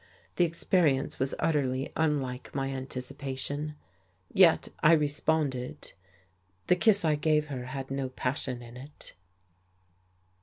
[0.37, 3.75] The experience was utterly unlike my anticipation.
[4.33, 5.93] Yet I responded.
[6.65, 9.13] The kiss I gave her had no passion in it.